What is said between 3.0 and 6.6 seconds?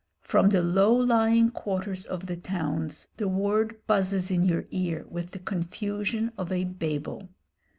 the word buzzes in your ear with the confusion of